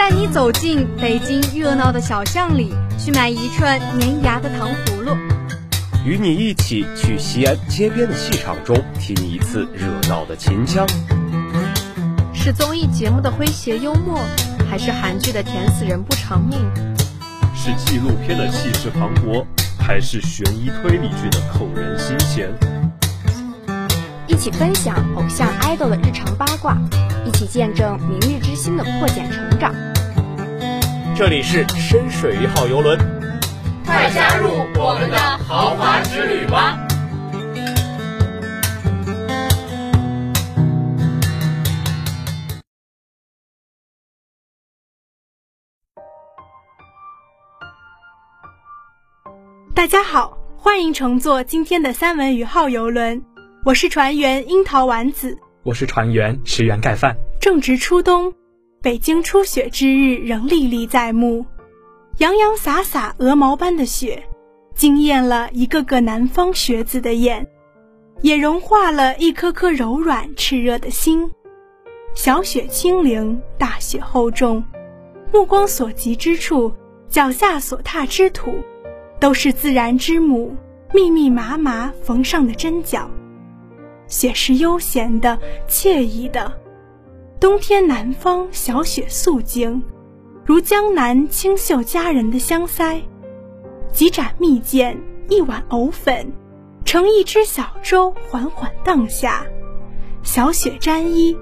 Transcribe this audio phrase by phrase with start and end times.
[0.00, 5.14] 带你走进北京热闹的小巷里，去买一串粘牙的糖葫芦；
[6.06, 10.86] 与你一起去西安街边的戏场中听一次热闹的秦腔。
[12.32, 14.18] 是综艺节目的诙谐幽默，
[14.70, 16.58] 还是韩剧的甜死人不偿命？
[17.54, 19.44] 是纪录片的气势磅礴，
[19.78, 22.48] 还是悬疑推理剧的扣人心弦？
[24.26, 26.78] 一起分享偶像 idol 的日常八卦，
[27.26, 29.74] 一起见证明日之星的破茧成长。
[31.20, 32.98] 这里是深水一号游轮，
[33.84, 36.78] 快加入我们的豪华之旅吧！
[49.74, 53.22] 大家好，欢迎乘坐今天的三文鱼号游轮，
[53.66, 57.14] 我是船员樱桃丸子，我是船员石原盖饭。
[57.38, 58.32] 正值初冬，
[58.82, 61.44] 北京初雪之日仍历历在目，
[62.16, 64.22] 洋洋洒洒鹅毛般的雪，
[64.74, 67.46] 惊艳了一个个南方学子的眼，
[68.22, 71.30] 也融化了一颗颗柔软炽热的心。
[72.14, 74.64] 小雪轻灵，大雪厚重，
[75.30, 76.72] 目光所及之处，
[77.06, 78.54] 脚下所踏之土。
[79.18, 80.56] 都是自然之母，
[80.94, 83.10] 密密麻麻缝上的针脚。
[84.06, 86.59] 雪是悠闲的、惬意的。
[87.40, 89.82] 冬天南方小雪素净，
[90.44, 93.00] 如江南清秀佳人的香腮。
[93.90, 94.94] 几盏蜜饯，
[95.30, 96.30] 一碗藕粉，
[96.84, 99.42] 乘一只小舟，缓缓荡下。
[100.22, 101.34] 小雪沾衣，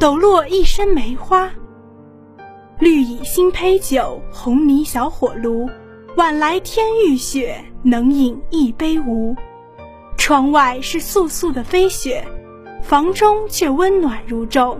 [0.00, 1.48] 抖落一身梅花。
[2.80, 5.70] 绿蚁新醅酒，红泥小火炉。
[6.16, 9.36] 晚来天欲雪，能饮一杯无？
[10.18, 12.26] 窗外是簌簌的飞雪，
[12.82, 14.76] 房中却温暖如昼。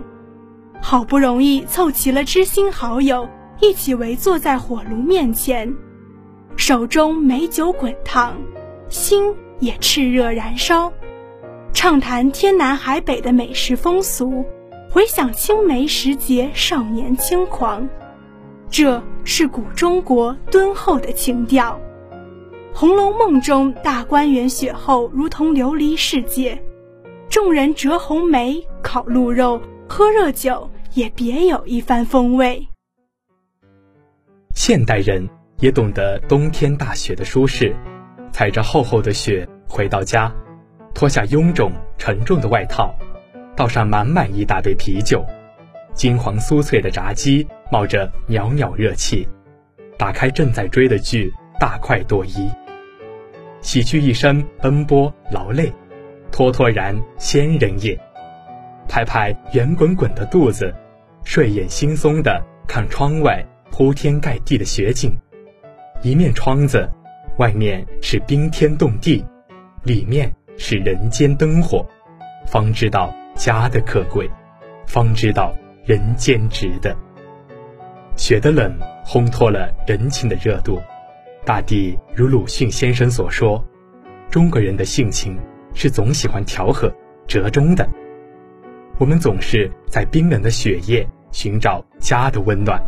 [0.81, 3.27] 好不容易凑齐了知心好友，
[3.59, 5.73] 一起围坐在火炉面前，
[6.55, 8.37] 手中美酒滚烫，
[8.87, 10.91] 心也炽热燃烧，
[11.73, 14.45] 畅谈天南海北的美食风俗，
[14.89, 17.87] 回想青梅时节少年轻狂。
[18.69, 21.79] 这是古中国敦厚的情调，
[22.77, 26.61] 《红楼梦》中大观园雪后如同琉璃世界，
[27.29, 32.67] 众人折红梅、烤鹿肉、喝热酒，也别有一番风味。
[34.55, 37.75] 现代人也懂得冬天大雪的舒适，
[38.31, 40.33] 踩着厚厚的雪回到家，
[40.95, 42.91] 脱下臃肿沉重的外套，
[43.55, 45.23] 倒上满满一大杯啤酒。
[45.93, 49.27] 金黄酥脆的炸鸡冒着袅袅热气，
[49.99, 52.49] 打开正在追的剧，大快朵颐，
[53.61, 55.71] 洗去一身奔波劳累，
[56.31, 57.95] 脱脱然仙人也，
[58.89, 60.73] 拍拍圆滚滚的肚子，
[61.29, 65.11] 睡眼惺忪的看窗外铺天盖地的雪景，
[66.01, 66.89] 一面窗子，
[67.37, 69.25] 外面是冰天冻地，
[69.83, 71.85] 里面是人间灯火，
[72.45, 74.27] 方知道家的可贵，
[74.87, 75.53] 方知道。
[75.85, 76.93] 人间值得。
[78.17, 80.81] 雪的冷烘托了人情的热度，
[81.45, 83.63] 大地如鲁迅先生所说
[84.29, 85.37] ：“中国人的性情
[85.73, 86.93] 是总喜欢调和、
[87.25, 87.87] 折中的。”
[88.99, 91.07] 我们总是在冰冷的雪夜
[91.37, 92.81] 寻找家的温暖，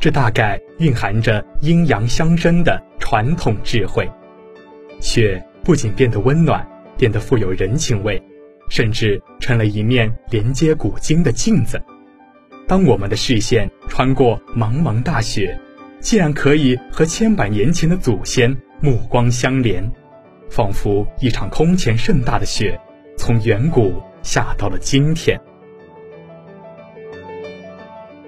[0.00, 4.10] 这大概蕴含着阴阳相生的传统智慧。
[4.98, 6.66] 雪不仅变得温暖，
[6.98, 8.20] 变得富有人情味。
[8.68, 11.80] 甚至成了一面连接古今的镜子。
[12.66, 15.56] 当我们的视线穿过茫茫大雪，
[16.00, 19.88] 竟然可以和千百年前的祖先目光相连，
[20.50, 22.76] 仿佛一场空前盛大的雪，
[23.16, 25.40] 从远古下到了今天。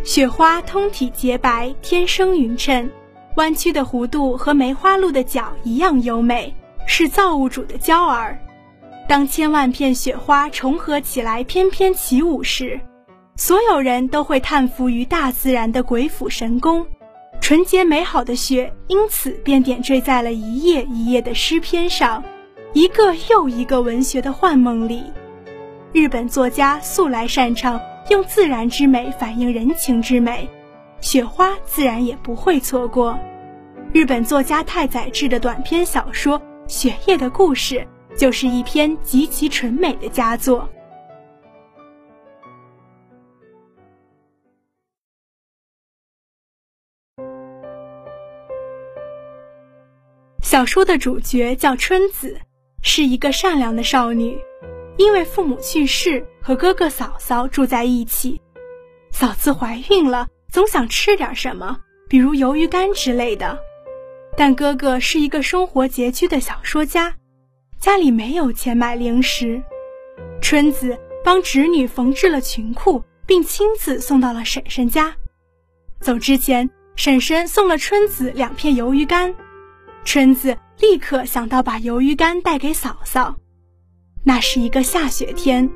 [0.09, 2.91] 雪花通体洁白，天生匀称，
[3.37, 6.55] 弯曲的弧度和梅花鹿的角一样优美，
[6.87, 8.39] 是造物主的娇儿。
[9.07, 12.81] 当千万片雪花重合起来翩翩起舞时，
[13.37, 16.87] 所有人都会叹服于大自然的鬼斧神工。
[17.39, 22.25] 纯洁美好的雪因此便点缀在了一页一页的诗篇上，
[22.73, 25.03] 一个又一个文学的幻梦里。
[25.93, 27.79] 日本作家素来擅长
[28.09, 30.49] 用自然之美反映人情之美，
[31.01, 33.19] 雪花自然也不会错过。
[33.93, 37.77] 日本作家太宰治的短篇小说《雪夜的故事》。
[38.19, 40.69] 就是一篇极其纯美的佳作。
[50.43, 52.37] 小说的主角叫春子，
[52.83, 54.37] 是一个善良的少女，
[54.99, 58.39] 因为父母去世，和哥哥嫂嫂住在一起。
[59.11, 61.79] 嫂子怀孕了，总想吃点什么，
[62.09, 63.59] 比如鱿鱼干之类的。
[64.37, 67.15] 但哥哥是一个生活拮据的小说家，
[67.81, 69.63] 家里没有钱买零食。
[70.41, 75.15] 春子帮侄女缝制了裙裤，并亲自送到了婶婶家。
[76.01, 79.33] 走之前，婶婶送了春子两片鱿鱼干，
[80.05, 83.37] 春子立刻想到把鱿鱼干带给嫂嫂。
[84.29, 85.67] 那是一个下雪天，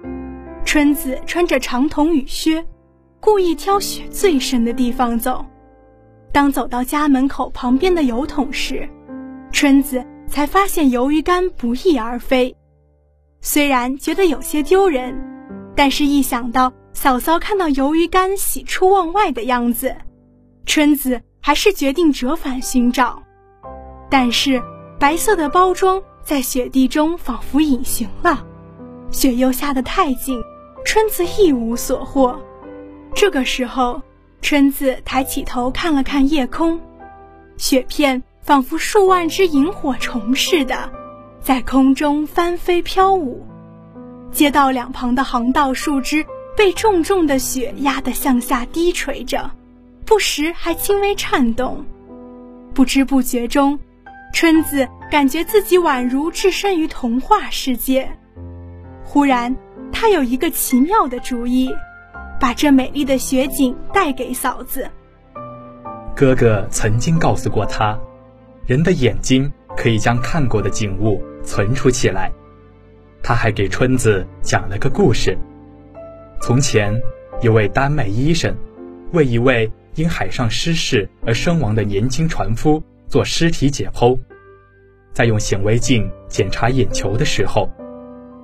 [0.62, 2.62] 春子穿着长筒雨靴，
[3.18, 5.42] 故意挑雪最深的地方走。
[6.32, 8.86] 当走到家门口旁边的油桶时，
[9.52, 12.54] 春子才发现鱿鱼干不翼而飞。
[13.40, 15.18] 虽然觉得有些丢人，
[15.74, 19.96] 但是一想到嫂嫂看到鱿鱼干喜出望外的样子，
[20.66, 23.22] 春子还是决定折返寻找。
[24.10, 24.62] 但是
[24.98, 26.02] 白色的包装。
[26.24, 28.44] 在雪地中仿佛隐形了，
[29.10, 30.40] 雪又下得太近，
[30.84, 32.40] 春子一无所获。
[33.14, 34.00] 这个时候，
[34.40, 36.80] 春子抬起头看了看夜空，
[37.56, 40.90] 雪片仿佛数万只萤火虫似的，
[41.40, 43.46] 在空中翻飞飘舞。
[44.30, 46.24] 街道两旁的行道树枝
[46.56, 49.50] 被重重的雪压得向下低垂着，
[50.06, 51.84] 不时还轻微颤动。
[52.72, 53.78] 不知不觉中。
[54.34, 58.08] 春子感觉自己宛如置身于童话世界。
[59.04, 59.54] 忽然，
[59.92, 61.68] 他有一个奇妙的主意，
[62.40, 64.90] 把这美丽的雪景带给嫂子。
[66.16, 67.94] 哥哥曾经告诉过他，
[68.64, 72.32] 人的眼睛可以将看过的景物存储起来。
[73.22, 75.36] 他还给春子讲了个故事：
[76.40, 76.98] 从前，
[77.42, 78.56] 有位丹麦医生，
[79.12, 82.82] 为一位因海上失事而身亡的年轻船夫。
[83.08, 84.18] 做尸体解剖，
[85.12, 87.68] 在用显微镜检查眼球的时候，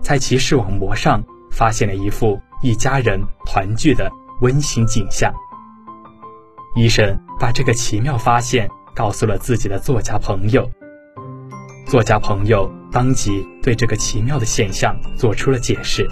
[0.03, 4.11] 在其视网膜上发现了一幅一家人团聚的
[4.41, 5.32] 温馨景象。
[6.76, 10.70] 医生把这个奇妙发现告诉了自己的作家朋友，
[11.87, 16.06] 作家朋友当即对这个奇妙的现象做出了解释。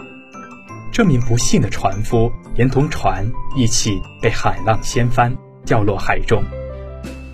[0.90, 5.36] 这名不幸的船夫连同船一起被海浪掀翻，
[5.66, 6.42] 掉落海中，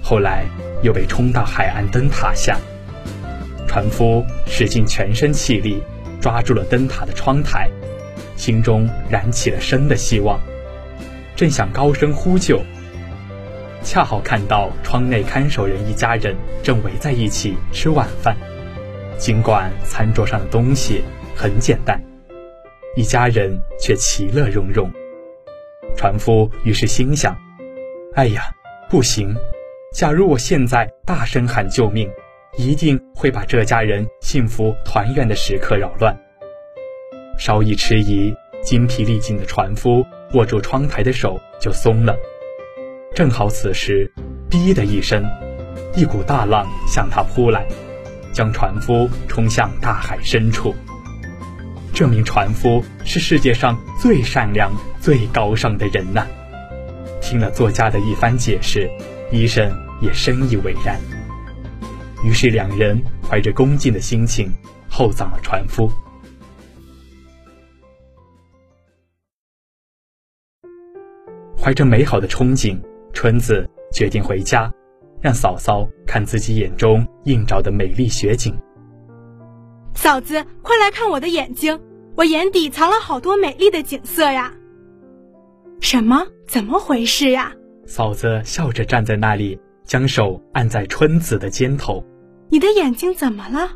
[0.02, 0.44] 后来。
[0.82, 2.58] 又被冲到海岸灯塔下，
[3.72, 5.82] 船夫使尽全身气力
[6.20, 7.70] 抓住了灯塔的窗台，
[8.36, 10.38] 心中燃起了生的希望，
[11.34, 12.60] 正想高声呼救，
[13.82, 18.36] 恰好看到窗内看守人一家人正围在一起吃晚饭。
[19.16, 21.02] 尽管餐桌上的东西
[21.34, 21.98] 很简单，
[22.94, 24.92] 一家人却其乐融融。
[25.96, 27.34] 船夫于是心想
[28.16, 28.42] ：“哎呀，
[28.90, 29.34] 不行！”
[29.96, 32.10] 假如我现在大声喊救命，
[32.58, 36.14] 一定会把这家人幸福团圆的时刻扰乱。
[37.38, 40.04] 稍一迟疑，精疲力尽的船夫
[40.34, 42.14] 握住窗台的手就松了。
[43.14, 44.10] 正好此时，
[44.50, 45.25] 哔的一声，
[45.96, 47.66] 一股大浪向他扑来，
[48.34, 50.75] 将船夫冲向大海深处。
[51.94, 54.70] 这名船夫是世界上最善良、
[55.00, 56.26] 最高尚的人呐！
[57.22, 58.90] 听了作家的一番解释。
[59.31, 59.72] 医生
[60.02, 61.00] 也深以为然，
[62.24, 64.50] 于是两人怀着恭敬的心情
[64.88, 65.90] 厚葬了船夫。
[71.56, 72.81] 怀着美好的憧憬，
[73.12, 74.72] 春子决定回家，
[75.20, 78.52] 让嫂嫂看自己眼中映照的美丽雪景。
[79.94, 81.81] 嫂子，快来看我的眼睛，
[82.17, 84.52] 我眼底藏了好多美丽的景色呀！
[85.81, 86.26] 什么？
[86.48, 87.52] 怎么回事呀？
[87.86, 92.05] 嫂子笑着站在那里，将手按在春子的肩头。
[92.52, 93.72] 你的眼睛怎么了？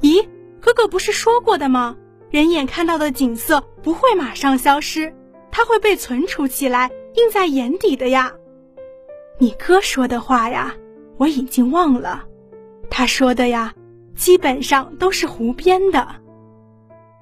[0.00, 0.26] 咦，
[0.58, 1.98] 哥哥不是说过的吗？
[2.30, 5.14] 人眼看到的景色不会马上消失，
[5.50, 8.32] 它会被存储起来，印在眼底的呀。
[9.38, 10.74] 你哥说的话呀，
[11.18, 12.24] 我已经忘了。
[12.88, 13.74] 他说的呀，
[14.16, 16.08] 基本上都是胡编的。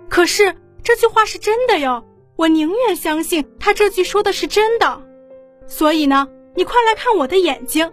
[0.08, 2.04] 可是这句话是真的哟，
[2.36, 5.02] 我宁愿相信他这句说的是真的。
[5.66, 7.90] 所以呢，你快来看我的眼睛，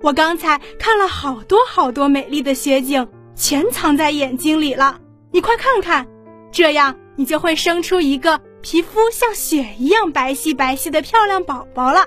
[0.00, 5.00] 我刚才看了好多好多美丽的雪景，全藏在眼睛里了。
[5.32, 6.06] 你快看看，
[6.52, 12.00] 这样你就会生出一个皮肤像雪一样白皙白皙的漂亮宝宝了。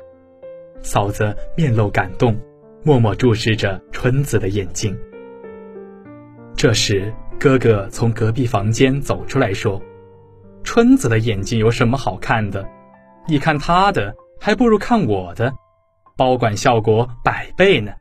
[0.82, 2.40] 嫂子面露感动，
[2.84, 4.98] 默默注视着春子的眼睛。
[6.56, 9.82] 这时，哥哥从隔壁房间走出来说
[10.64, 12.66] ：“春子的眼睛有什么好看的？
[13.28, 15.54] 你看她的。”还不如看我的，
[16.22, 17.92] 保管效果百倍呢。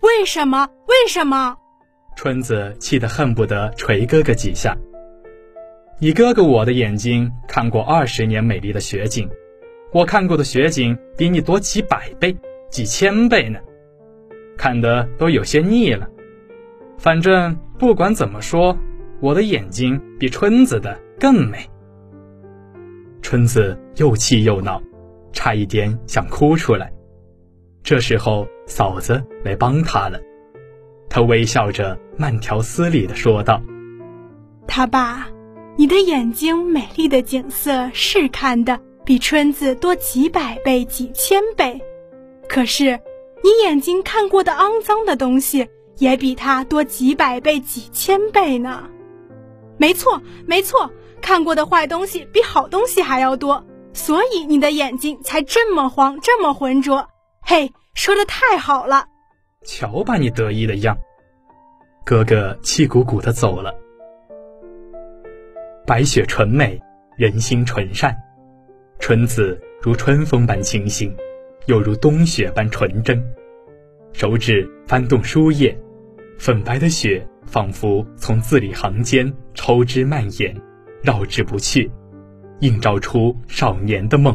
[0.00, 0.68] 为什么？
[0.86, 1.56] 为什么？
[2.14, 4.76] 春子气得恨不得捶哥哥几下。
[5.98, 9.28] 你哥哥我的眼睛看过二十年美丽的雪景，
[9.92, 12.36] 我看过的雪景比你多几百倍、
[12.70, 13.58] 几千倍呢，
[14.56, 16.08] 看得都有些腻了。
[16.96, 18.78] 反正不管怎么说，
[19.18, 21.68] 我的眼睛比春子的更美。
[23.20, 24.80] 春子又气又恼，
[25.32, 26.92] 差一点想哭出来。
[27.88, 30.20] 这时候嫂子来帮他了，
[31.08, 33.62] 他微笑着慢条斯理地说道
[34.68, 35.26] ：“他爸，
[35.78, 41.80] 你的眼睛美丽的景色是看的。”比春子多几百倍、几千倍，
[42.46, 43.00] 可是
[43.42, 45.66] 你眼睛看过的肮脏的东西
[45.96, 48.84] 也比他多几百倍、几千倍呢。
[49.78, 50.90] 没错，没错，
[51.22, 53.64] 看过的坏东西比好东西还要多，
[53.94, 57.08] 所以你的眼睛才这么黄、这么浑浊。
[57.40, 59.06] 嘿，说的太好了！
[59.64, 60.96] 瞧把你得意的样。
[62.04, 63.74] 哥哥气鼓鼓的走了。
[65.86, 66.80] 白雪纯美，
[67.16, 68.16] 人心纯善。
[68.98, 71.14] 春子如春风般清新，
[71.66, 73.22] 又如冬雪般纯真。
[74.12, 75.78] 手指翻动书页，
[76.38, 80.54] 粉白的雪仿佛从字里行间抽枝蔓延，
[81.02, 81.90] 绕之不去，
[82.60, 84.34] 映照出少年的梦。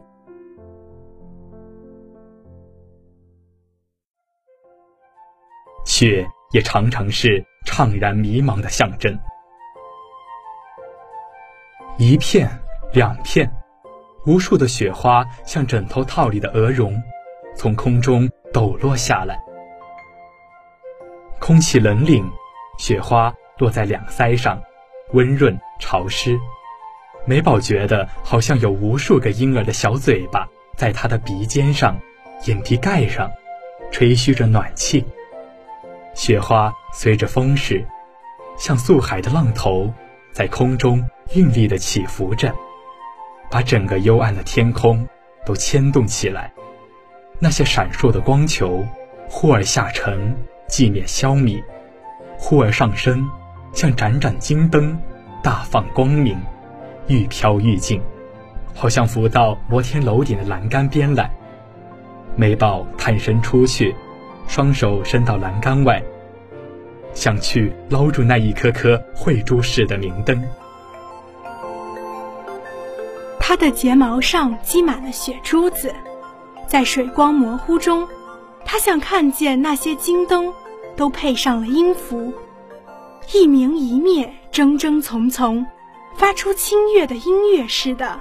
[6.03, 9.17] 雪也常常是怅然迷茫的象征。
[11.98, 12.50] 一片，
[12.91, 13.50] 两片。
[14.25, 17.01] 无数的雪花像枕头套里的鹅绒，
[17.55, 19.39] 从空中抖落下来。
[21.39, 22.22] 空气冷凛，
[22.77, 24.62] 雪花落在两腮上，
[25.13, 26.38] 温润潮湿。
[27.25, 31.98] 美宝觉得好像有无数个婴儿的小嘴巴在她的鼻尖上、
[32.43, 33.31] 眼皮盖上，
[33.89, 35.05] 吹嘘着暖气。
[36.13, 37.86] 雪花随着风势，
[38.58, 39.91] 像素海的浪头，
[40.32, 41.03] 在空中
[41.36, 42.53] 韵律地起伏着。
[43.50, 45.08] 把整个幽暗的天空
[45.46, 46.51] 都牵动起来，
[47.39, 48.84] 那些闪烁的光球，
[49.29, 50.36] 忽而下沉，
[50.67, 51.63] 寂灭消弭，
[52.38, 53.29] 忽而上升，
[53.74, 55.00] 像盏盏金灯，
[55.43, 56.39] 大放光明，
[57.08, 58.01] 愈飘愈近，
[58.74, 61.29] 好像浮到摩天楼顶的栏杆边来。
[62.36, 63.96] 美宝探身出去，
[64.47, 66.01] 双手伸到栏杆外，
[67.13, 70.43] 想去捞住那一颗颗慧珠似的明灯。
[73.39, 75.93] 她的睫毛上积满了血珠子，
[76.67, 78.07] 在水光模糊中，
[78.65, 80.53] 她像看见那些金灯
[80.95, 82.33] 都配上了音符，
[83.33, 85.65] 一明一灭，争争从从，
[86.15, 88.19] 发出清越的音乐似的。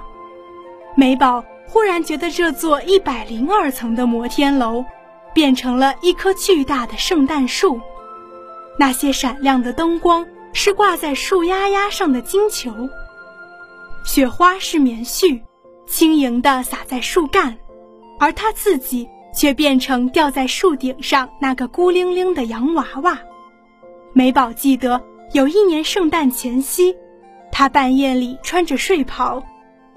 [0.95, 4.85] 美宝忽然觉得这座一百零二层的摩天楼，
[5.33, 7.79] 变成了一棵巨大的圣诞树，
[8.77, 12.71] 那些闪亮的灯光是挂在树丫丫上的金球。
[14.05, 15.41] 雪花是棉絮，
[15.87, 17.57] 轻盈地洒在树干，
[18.19, 23.17] 而他自己却变成吊在树顶上那个孤零零的洋娃娃。
[24.11, 26.95] 美宝记得有一年圣诞前夕，
[27.51, 29.41] 他半夜里穿着睡袍，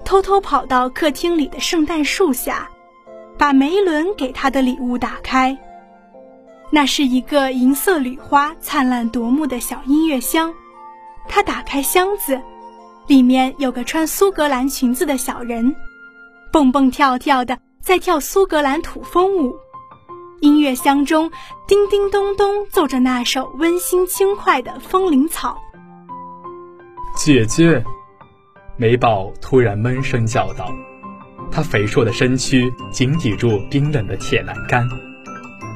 [0.05, 2.67] 偷偷跑到客厅里的圣诞树下，
[3.37, 5.57] 把梅伦给他的礼物打开。
[6.71, 10.53] 那是一个银色铝花、灿烂夺目的小音乐箱。
[11.27, 12.41] 他打开箱子。
[13.07, 15.73] 里面有个穿苏格兰裙子的小人，
[16.51, 19.55] 蹦蹦跳跳的在跳苏格兰土风舞。
[20.41, 21.31] 音乐箱中
[21.67, 25.57] 叮叮咚咚奏着那首温馨轻快的《风铃草》。
[27.15, 27.81] 姐姐，
[28.75, 30.69] 美宝突然闷声叫道，
[31.51, 34.87] 他肥硕的身躯紧抵住冰冷的铁栏杆，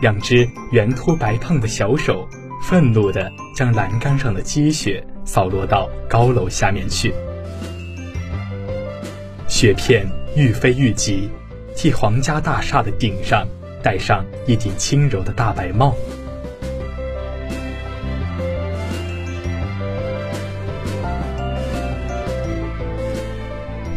[0.02, 2.28] 两只圆凸白胖的小手
[2.64, 5.04] 愤怒地将栏杆上的积雪。
[5.24, 7.14] 扫落到高楼下面去，
[9.48, 11.30] 雪片愈飞愈急，
[11.76, 13.48] 替皇家大厦的顶上
[13.84, 15.96] 戴上一顶轻柔的大白帽。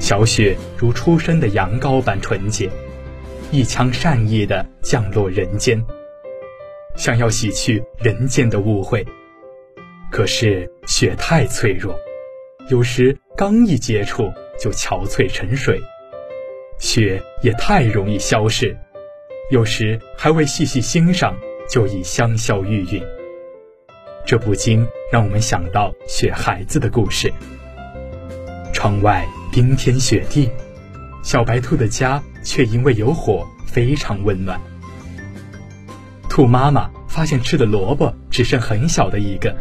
[0.04, 2.70] 小雪如初生的羊羔般纯洁，
[3.50, 5.82] 一腔善意的降落人间，
[6.94, 9.02] 想要洗去人间的污秽。
[10.12, 11.98] 可是雪太脆弱，
[12.68, 14.30] 有时刚一接触
[14.60, 15.78] 就憔悴沉水；
[16.78, 18.76] 雪也太容易消逝，
[19.50, 21.34] 有时还未细细欣赏
[21.66, 23.02] 就已香消玉殒。
[24.26, 27.32] 这不禁让我们想到雪孩子的故事。
[28.74, 30.50] 窗外冰天雪地，
[31.22, 34.60] 小白兔的家却因为有火非常温暖。
[36.28, 39.56] 兔妈妈发现吃的萝卜只剩很小的一个。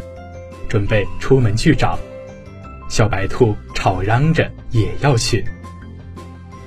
[0.68, 1.96] 准备出门去找，
[2.88, 5.44] 小白兔吵嚷着也要去。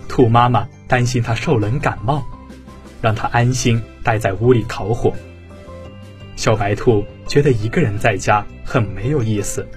[0.08, 2.24] 兔妈妈担心它受冷感冒，
[3.02, 5.14] 让它安心待在屋里烤火。
[6.38, 9.68] 小白兔觉得一个人在家很没有意思，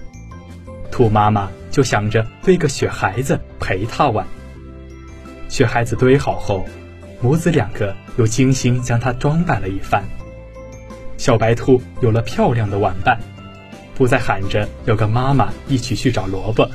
[1.01, 4.27] 兔妈妈就想着堆个雪孩子陪它玩。
[5.49, 6.63] 雪孩子堆好后，
[7.23, 10.05] 母子两个又精心将它装扮了一番。
[11.17, 13.19] 小白兔有了漂亮的玩伴，
[13.95, 16.69] 不再喊着要跟妈妈一起去找萝卜。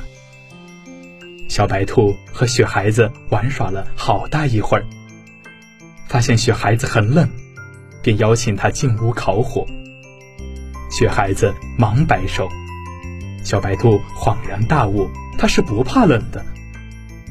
[1.47, 4.83] 小白兔和雪孩子玩耍了好大一会儿，
[6.07, 7.29] 发现雪孩子很冷，
[8.01, 9.67] 便邀请他进屋烤火。
[10.89, 12.49] 雪孩子忙摆手，
[13.45, 16.43] 小白兔恍然大悟，它是不怕冷的。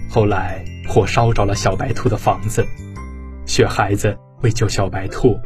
[0.08, 2.64] 后来火烧着了小白兔的房子，
[3.46, 5.36] 雪孩子为救小白兔，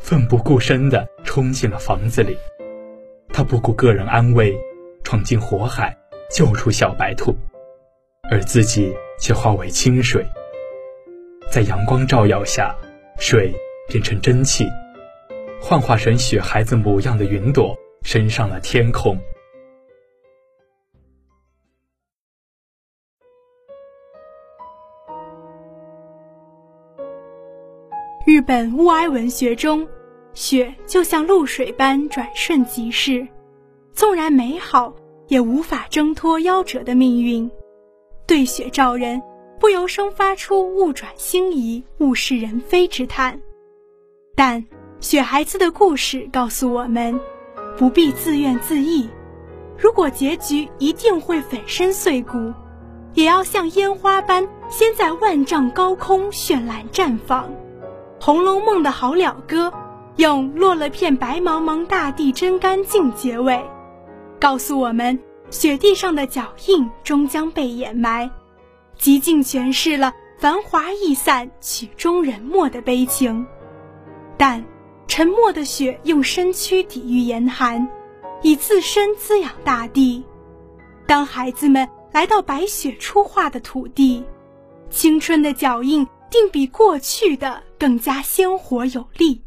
[0.00, 2.36] 奋不顾身地冲进了房子里，
[3.32, 4.54] 他不顾个人安危，
[5.02, 5.96] 闯进火海，
[6.30, 7.34] 救出小白兔。
[8.30, 10.24] 而自己却化为清水，
[11.50, 12.76] 在阳光照耀下，
[13.18, 13.50] 水
[13.88, 14.66] 变成蒸汽，
[15.58, 19.18] 幻化成雪孩子模样的云朵，升上了天空。
[28.44, 29.86] 本物哀文学中，
[30.34, 33.26] 雪就像露水般转瞬即逝，
[33.92, 34.94] 纵然美好，
[35.28, 37.50] 也无法挣脱夭折的命运。
[38.26, 39.22] 对雪照人，
[39.58, 43.40] 不由生发出物转星移、物是人非之叹。
[44.34, 44.64] 但
[45.00, 47.18] 雪孩子的故事告诉我们，
[47.76, 49.08] 不必自怨自艾。
[49.76, 52.52] 如果结局一定会粉身碎骨，
[53.14, 57.44] 也要像烟花般先在万丈高空绚烂绽放。
[58.24, 59.72] 《红楼梦》的好了歌，
[60.14, 63.60] 用“落了片白茫茫大地真干净”结尾，
[64.38, 65.18] 告诉我们。
[65.50, 68.30] 雪地上的脚印终将被掩埋，
[68.96, 73.44] 极尽诠释了繁华易散、曲终人没的悲情。
[74.38, 74.64] 但
[75.08, 77.88] 沉默的雪用身躯抵御严寒，
[78.40, 80.22] 以自身滋养大地。
[81.08, 84.22] 当孩子们来到白雪初化的土地，
[84.90, 89.42] 青春的脚印定比过去的更加鲜活有力。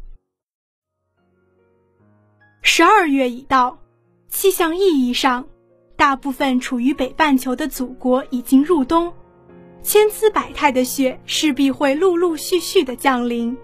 [2.60, 3.78] 十二月已到，
[4.28, 5.48] 气象意义上。
[5.96, 9.10] 大部分处于北半球的祖国已经入冬，
[9.82, 13.56] 千姿百态的雪势必会陆陆续续的降临。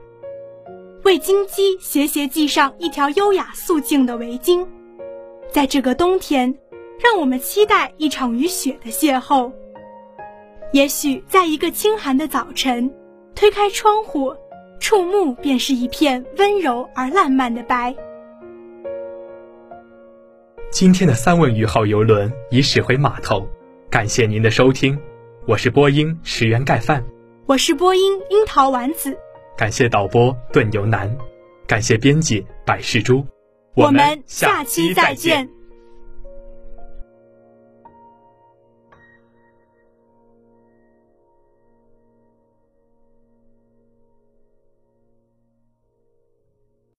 [1.05, 4.67] 为金鸡斜斜系上一条优雅素净的围巾，
[5.51, 6.59] 在这个冬天，
[6.99, 9.53] 让我们期待一场与雪的邂逅。
[10.73, 12.91] 也许在一个清寒的早晨，
[13.35, 14.35] 推开窗户，
[14.83, 17.95] 触目便是一片温柔而烂漫的白。
[20.73, 23.47] 今天的三文鱼号游轮已驶回码头，
[23.89, 24.99] 感谢您的收听，
[25.47, 27.05] 我是播音石原盖饭，
[27.47, 29.17] 我是播音樱桃丸子，
[29.57, 31.17] 感谢导播顿游南，
[31.65, 33.25] 感谢编辑百事珠，
[33.77, 35.49] 我们下期再见。